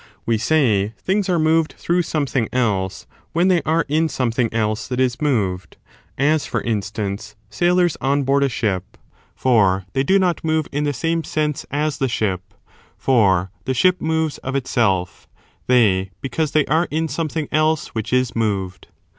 We 0.25 0.39
say 0.39 0.95
things 0.97 1.29
are 1.29 1.37
moved 1.37 1.73
through 1.77 2.01
something 2.01 2.49
else 2.51 3.05
when 3.33 3.49
they 3.49 3.61
are 3.67 3.85
in 3.87 4.09
something 4.09 4.51
else 4.51 4.87
that 4.87 4.99
is 4.99 5.21
moved: 5.21 5.77
as, 6.17 6.47
for 6.47 6.61
instance, 6.61 7.35
sailors 7.51 7.97
on 8.01 8.23
board 8.23 8.41
a 8.41 8.49
ship: 8.49 8.97
for 9.35 9.85
they 9.93 10.01
do 10.01 10.17
not 10.17 10.43
move 10.43 10.67
in 10.71 10.85
the 10.85 10.91
same 10.93 11.23
sense 11.23 11.67
as 11.69 11.99
the 11.99 12.09
ship, 12.09 12.55
for 12.97 13.51
the 13.65 13.75
ship 13.75 14.01
moves 14.01 14.39
of 14.39 14.55
itself, 14.55 15.27
they 15.67 16.09
because 16.19 16.53
they 16.53 16.65
are 16.65 16.87
in 16.89 17.07
something 17.07 17.47
else 17.51 17.89
which 17.89 18.11
is 18.11 18.35
moved. 18.35 18.87